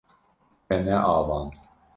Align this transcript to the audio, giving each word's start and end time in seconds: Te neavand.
Te 0.67 0.79
neavand. 0.87 1.61